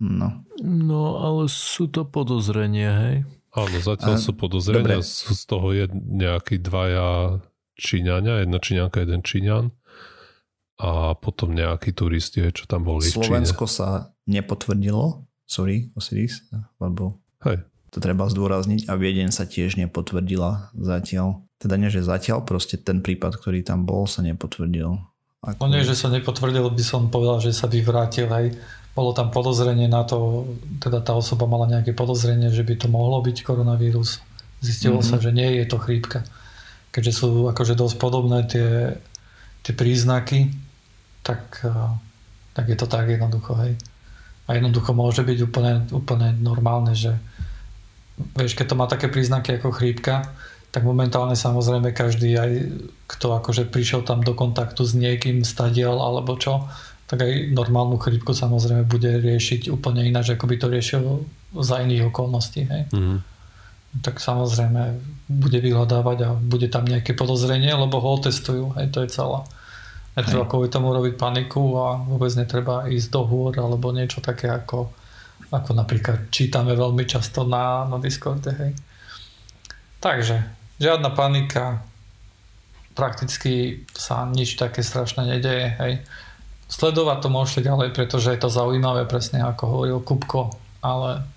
No. 0.00 0.42
No, 0.64 1.20
ale 1.20 1.52
sú 1.52 1.88
to 1.92 2.08
podozrenia, 2.08 2.92
hej? 2.96 3.16
Áno, 3.52 3.76
zatiaľ 3.80 4.16
A, 4.16 4.20
sú 4.20 4.32
podozrenia, 4.36 5.00
dobre. 5.00 5.04
sú 5.04 5.32
z 5.36 5.44
toho 5.44 5.68
jed, 5.72 5.92
nejakí 5.92 6.60
dvaja 6.60 7.40
Číňania, 7.76 8.44
jedna 8.44 8.58
Číňanka, 8.60 9.04
jeden 9.04 9.20
Číňan 9.20 9.72
a 10.76 11.16
potom 11.16 11.56
nejakí 11.56 11.96
turisti, 11.96 12.44
čo 12.52 12.68
tam 12.68 12.84
boli 12.84 13.04
Slovensko 13.04 13.64
v 13.64 13.68
Číne. 13.68 13.76
sa 13.80 13.88
nepotvrdilo 14.28 15.24
sorry, 15.46 15.88
Osiris, 15.94 16.42
lebo 16.82 17.22
Hej. 17.44 17.64
to 17.92 17.98
treba 18.00 18.28
zdôrazniť 18.28 18.88
a 18.88 18.96
Viedeň 18.96 19.32
sa 19.32 19.48
tiež 19.48 19.80
nepotvrdila 19.80 20.72
zatiaľ. 20.76 21.44
Teda 21.56 21.80
nie, 21.80 21.88
že 21.88 22.04
zatiaľ, 22.04 22.44
proste 22.44 22.76
ten 22.76 23.00
prípad, 23.00 23.40
ktorý 23.40 23.64
tam 23.64 23.88
bol, 23.88 24.04
sa 24.04 24.20
nepotvrdil. 24.20 25.00
Ako... 25.40 25.58
No 25.64 25.72
nie, 25.72 25.86
že 25.86 25.96
sa 25.96 26.12
nepotvrdil, 26.12 26.68
by 26.68 26.84
som 26.84 27.08
povedal, 27.08 27.40
že 27.40 27.56
sa 27.56 27.70
vyvrátil, 27.70 28.28
hej. 28.28 28.52
Bolo 28.92 29.12
tam 29.12 29.28
podozrenie 29.28 29.88
na 29.88 30.04
to, 30.08 30.48
teda 30.80 31.04
tá 31.04 31.12
osoba 31.12 31.44
mala 31.44 31.68
nejaké 31.68 31.92
podozrenie, 31.92 32.48
že 32.52 32.64
by 32.64 32.80
to 32.80 32.88
mohlo 32.88 33.20
byť 33.20 33.44
koronavírus. 33.44 34.20
Zistilo 34.60 35.00
mm-hmm. 35.00 35.16
sa, 35.16 35.20
že 35.20 35.30
nie 35.36 35.60
je 35.60 35.64
to 35.68 35.76
chrípka. 35.76 36.24
Keďže 36.92 37.12
sú 37.12 37.28
akože 37.52 37.76
dosť 37.76 37.96
podobné 38.00 38.48
tie, 38.48 38.96
tie 39.60 39.72
príznaky, 39.76 40.52
tak, 41.20 41.60
eh, 41.64 41.92
tak 42.56 42.64
je 42.72 42.76
to 42.76 42.86
tak 42.88 43.08
jednoducho, 43.08 43.52
hej. 43.60 43.72
A 44.46 44.54
jednoducho 44.54 44.94
môže 44.94 45.26
byť 45.26 45.38
úplne, 45.42 45.74
úplne 45.90 46.34
normálne, 46.38 46.94
že 46.94 47.18
vieš, 48.38 48.54
keď 48.54 48.66
to 48.72 48.78
má 48.78 48.86
také 48.86 49.10
príznaky 49.10 49.58
ako 49.58 49.74
chrípka, 49.74 50.30
tak 50.70 50.84
momentálne 50.84 51.34
samozrejme 51.34 51.96
každý 51.96 52.36
aj 52.36 52.50
kto 53.08 53.32
akože 53.40 53.68
prišiel 53.72 54.04
tam 54.04 54.20
do 54.20 54.36
kontaktu 54.36 54.84
s 54.84 54.92
niekým 54.92 55.40
stadiel 55.40 55.96
alebo 55.96 56.36
čo, 56.36 56.68
tak 57.06 57.22
aj 57.22 57.54
normálnu 57.54 57.96
chrípku 58.02 58.34
samozrejme 58.34 58.82
bude 58.84 59.08
riešiť 59.22 59.70
úplne 59.70 60.02
ináč, 60.04 60.34
ako 60.34 60.44
by 60.50 60.56
to 60.58 60.66
riešil 60.66 61.02
za 61.54 61.80
iných 61.80 62.10
okolností. 62.10 62.66
Hej. 62.66 62.82
Mm. 62.90 63.22
Tak 64.02 64.18
samozrejme 64.18 65.00
bude 65.30 65.58
vyhľadávať 65.62 66.18
a 66.26 66.30
bude 66.34 66.66
tam 66.66 66.84
nejaké 66.84 67.14
podozrenie, 67.14 67.70
lebo 67.72 68.02
ho 68.02 68.18
otestujú. 68.18 68.74
Hej, 68.76 68.90
to 68.90 69.06
je 69.06 69.08
celé. 69.14 69.40
Netreba 70.16 70.48
kvôli 70.48 70.72
tomu 70.72 70.96
robiť 70.96 71.20
paniku 71.20 71.76
a 71.76 72.00
vôbec 72.00 72.32
netreba 72.40 72.88
ísť 72.88 73.08
do 73.12 73.22
hôr 73.28 73.52
alebo 73.60 73.92
niečo 73.92 74.24
také 74.24 74.48
ako, 74.48 74.88
ako 75.52 75.70
napríklad 75.76 76.32
čítame 76.32 76.72
veľmi 76.72 77.04
často 77.04 77.44
na, 77.44 77.84
na 77.84 78.00
Discorde. 78.00 78.48
Hej. 78.48 78.72
Takže 80.00 80.40
žiadna 80.80 81.12
panika, 81.12 81.84
prakticky 82.96 83.84
sa 83.92 84.24
nič 84.24 84.56
také 84.56 84.80
strašné 84.80 85.36
nedeje. 85.36 85.76
Hej. 85.76 85.92
Sledovať 86.72 87.18
to 87.20 87.28
môžete 87.28 87.60
ďalej, 87.68 87.92
pretože 87.92 88.32
je 88.32 88.40
to 88.40 88.48
zaujímavé, 88.48 89.04
presne 89.04 89.44
ako 89.44 89.62
hovoril 89.68 90.00
Kupko, 90.00 90.48
ale 90.80 91.28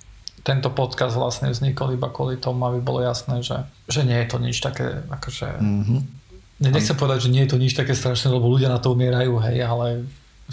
tento 0.42 0.72
podcast 0.72 1.20
vlastne 1.20 1.52
vznikol 1.52 2.00
iba 2.00 2.08
kvôli 2.08 2.40
tomu, 2.40 2.64
aby 2.66 2.80
bolo 2.80 3.04
jasné, 3.04 3.44
že, 3.44 3.60
že 3.92 4.08
nie 4.08 4.16
je 4.24 4.28
to 4.32 4.38
nič 4.40 4.64
také, 4.64 5.04
akože... 5.12 5.60
Mm-hmm. 5.60 6.19
Nechcem 6.60 7.00
povedať, 7.00 7.28
že 7.28 7.32
nie 7.32 7.48
je 7.48 7.52
to 7.56 7.58
nič 7.58 7.72
také 7.72 7.96
strašné, 7.96 8.36
lebo 8.36 8.52
ľudia 8.52 8.68
na 8.68 8.84
to 8.84 8.92
umierajú, 8.92 9.40
hej, 9.48 9.64
ale 9.64 10.04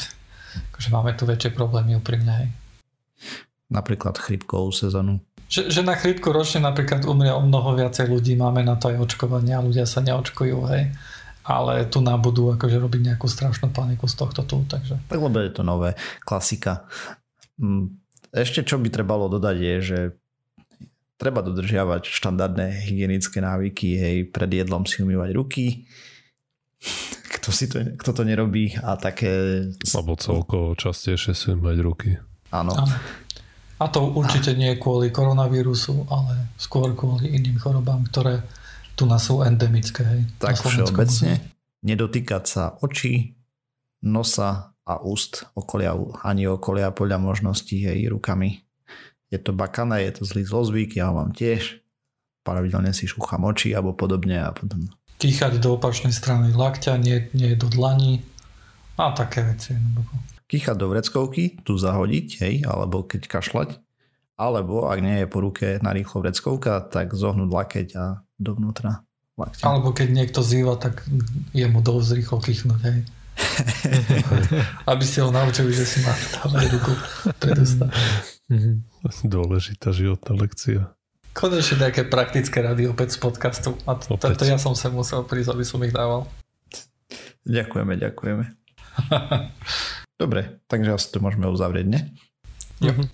akože 0.70 0.88
máme 0.94 1.10
tu 1.18 1.26
väčšie 1.26 1.50
problémy 1.50 1.98
úprimne, 1.98 2.32
hej. 2.32 2.48
Napríklad 3.66 4.14
chrypkovú 4.14 4.70
sezónu. 4.70 5.18
Že, 5.50 5.70
že 5.70 5.82
na 5.82 5.98
chrípku 5.98 6.30
ročne 6.30 6.62
napríklad 6.62 7.02
umrie 7.06 7.34
o 7.34 7.42
mnoho 7.42 7.74
viacej 7.74 8.06
ľudí, 8.06 8.38
máme 8.38 8.62
na 8.62 8.78
to 8.78 8.94
aj 8.94 9.02
očkovanie 9.02 9.58
a 9.58 9.62
ľudia 9.62 9.82
sa 9.82 9.98
neočkujú, 10.02 10.58
hej. 10.70 10.94
Ale 11.46 11.86
tu 11.90 12.02
nám 12.02 12.22
budú 12.22 12.54
akože 12.54 12.78
robiť 12.78 13.00
nejakú 13.14 13.26
strašnú 13.26 13.70
paniku 13.70 14.06
z 14.06 14.14
tohto 14.18 14.42
tu, 14.46 14.62
takže... 14.66 14.98
Tak 15.10 15.18
lebo 15.18 15.38
je 15.42 15.50
to 15.54 15.62
nové, 15.62 15.94
klasika. 16.22 16.86
Mm, 17.58 17.98
ešte 18.34 18.62
čo 18.62 18.78
by 18.78 18.90
trebalo 18.90 19.30
dodať 19.30 19.56
je, 19.58 19.76
že 19.82 19.98
treba 21.16 21.40
dodržiavať 21.40 22.12
štandardné 22.12 22.88
hygienické 22.88 23.40
návyky, 23.40 23.88
hej, 23.96 24.16
pred 24.28 24.48
jedlom 24.52 24.84
si 24.84 25.00
umývať 25.00 25.30
ruky, 25.32 25.88
kto, 27.40 27.48
si 27.52 27.66
to, 27.68 27.82
kto 27.96 28.10
to 28.12 28.22
nerobí 28.24 28.76
a 28.80 28.96
také... 29.00 29.64
Alebo 29.92 30.16
celkovo 30.16 30.76
častejšie 30.76 31.32
si 31.32 31.44
umývať 31.52 31.78
ruky. 31.80 32.10
Áno. 32.52 32.72
A 33.76 33.84
to 33.92 34.08
určite 34.08 34.56
nie 34.56 34.80
kvôli 34.80 35.12
koronavírusu, 35.12 36.08
ale 36.08 36.56
skôr 36.56 36.96
kvôli 36.96 37.36
iným 37.36 37.60
chorobám, 37.60 38.08
ktoré 38.08 38.40
tu 38.96 39.04
nás 39.04 39.20
sú 39.20 39.44
endemické. 39.44 40.00
Hej, 40.00 40.20
tak 40.40 40.56
všeobecne 40.56 41.56
nedotýkať 41.84 42.42
sa 42.48 42.64
očí, 42.82 43.36
nosa 44.02 44.74
a 44.86 44.94
úst 45.02 45.46
okolia, 45.54 45.94
ani 46.26 46.50
okolia 46.50 46.90
podľa 46.90 47.18
možností 47.22 47.86
hej, 47.86 48.10
rukami. 48.10 48.65
Je 49.30 49.38
to 49.42 49.50
bakané, 49.50 50.06
je 50.06 50.22
to 50.22 50.22
zlý 50.22 50.46
zlozvyk, 50.46 50.94
ja 50.94 51.10
ho 51.10 51.18
mám 51.18 51.34
tiež. 51.34 51.82
Pravidelne 52.46 52.94
si 52.94 53.10
šúcham 53.10 53.42
oči 53.42 53.74
alebo 53.74 53.90
podobne 53.90 54.38
a 54.38 54.54
potom... 54.54 54.86
Kýchať 55.18 55.58
do 55.58 55.74
opačnej 55.74 56.12
strany 56.12 56.54
lakťa, 56.54 57.00
nie, 57.00 57.26
nie 57.34 57.56
do 57.58 57.66
dlani 57.66 58.22
a 59.00 59.10
také 59.16 59.42
veci. 59.42 59.74
Kýchať 60.46 60.76
do 60.78 60.86
vreckovky, 60.92 61.58
tu 61.66 61.74
zahodiť, 61.74 62.26
hej, 62.44 62.54
alebo 62.68 63.02
keď 63.02 63.26
kašľať, 63.26 63.82
alebo 64.38 64.86
ak 64.86 64.98
nie 65.02 65.24
je 65.24 65.26
po 65.26 65.42
ruke 65.42 65.80
narýchlo 65.82 66.22
vreckovka, 66.22 66.84
tak 66.86 67.16
zohnúť 67.16 67.50
lakeť 67.50 67.88
a 67.98 68.22
dovnútra 68.38 69.02
lakťa. 69.34 69.64
Alebo 69.66 69.90
keď 69.90 70.08
niekto 70.12 70.44
zýva, 70.44 70.78
tak 70.78 71.02
je 71.50 71.66
mu 71.66 71.82
dosť 71.82 72.08
rýchlo 72.14 72.38
kýchnuť, 72.38 72.80
hej. 72.86 72.98
Aby 74.90 75.04
ste 75.04 75.24
ho 75.24 75.32
naučili, 75.32 75.72
že 75.72 75.84
si 75.84 75.98
má 76.04 76.12
ruku 76.70 76.92
predostať. 77.40 77.90
Dôležitá 79.26 79.90
životná 79.90 80.32
lekcia. 80.38 80.94
Konečne 81.36 81.84
nejaké 81.84 82.08
praktické 82.08 82.64
rady 82.64 82.88
opäť 82.88 83.16
z 83.16 83.18
podcastu. 83.20 83.76
A 83.84 83.98
to, 83.98 84.16
to 84.16 84.44
ja 84.46 84.56
som 84.56 84.72
sa 84.72 84.88
musel 84.88 85.26
prísť, 85.26 85.52
aby 85.52 85.64
som 85.66 85.82
ich 85.84 85.92
dával. 85.92 86.24
Ďakujeme, 87.44 88.00
ďakujeme. 88.00 88.44
Dobre, 90.22 90.64
takže 90.64 90.96
asi 90.96 91.06
to 91.12 91.20
môžeme 91.20 91.44
uzavrieť, 91.50 91.86
ne? 91.86 92.00
Jo. 92.80 92.96
Mhm. 92.96 93.06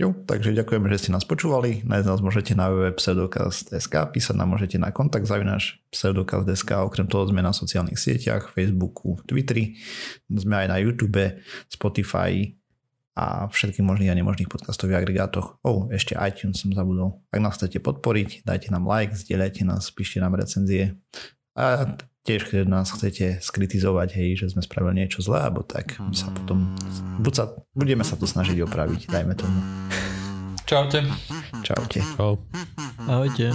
Jo, 0.00 0.16
takže 0.16 0.56
ďakujeme, 0.56 0.88
že 0.88 0.96
ste 0.96 1.10
nás 1.12 1.28
počúvali. 1.28 1.84
Nájsť 1.84 2.08
nás 2.08 2.24
môžete 2.24 2.56
na 2.56 2.72
www 2.72 2.96
pseudokast.sk, 2.96 3.92
písať 4.16 4.32
nám 4.32 4.56
môžete 4.56 4.80
na 4.80 4.88
kontakt 4.96 5.28
zavinaš 5.28 5.76
pseudokast.sk, 5.92 6.72
okrem 6.88 7.04
toho 7.04 7.28
sme 7.28 7.44
na 7.44 7.52
sociálnych 7.52 8.00
sieťach, 8.00 8.48
Facebooku, 8.48 9.20
Twitteri, 9.28 9.76
sme 10.32 10.64
aj 10.64 10.66
na 10.72 10.80
YouTube, 10.80 11.20
Spotify 11.68 12.48
a 13.18 13.50
všetkých 13.50 13.84
možných 13.84 14.10
a 14.12 14.18
nemožných 14.18 14.50
podcastových 14.50 15.02
agregátoch. 15.02 15.58
Oh, 15.66 15.90
ešte 15.90 16.14
iTunes 16.14 16.62
som 16.62 16.70
zabudol. 16.70 17.22
Ak 17.34 17.42
nás 17.42 17.58
chcete 17.58 17.82
podporiť, 17.82 18.46
dajte 18.46 18.70
nám 18.70 18.86
like, 18.86 19.14
zdieľajte 19.14 19.66
nás, 19.66 19.90
píšte 19.90 20.22
nám 20.22 20.38
recenzie. 20.38 20.96
A 21.58 21.96
tiež 22.22 22.46
keď 22.46 22.68
nás 22.68 22.92
chcete 22.92 23.42
skritizovať, 23.42 24.14
hej, 24.14 24.44
že 24.44 24.46
sme 24.54 24.62
spravili 24.62 25.02
niečo 25.04 25.24
zlé, 25.24 25.50
alebo 25.50 25.66
tak, 25.66 25.98
my 25.98 26.14
sa 26.14 26.30
potom, 26.30 26.76
buď 27.18 27.32
sa, 27.34 27.44
budeme 27.72 28.04
sa 28.06 28.14
to 28.14 28.28
snažiť 28.28 28.60
opraviť, 28.64 29.10
dajme 29.10 29.34
tomu. 29.34 29.60
Čaute. 30.68 31.02
Čaute. 31.66 31.98
Čau. 32.14 32.38
Ahojte. 33.10 33.50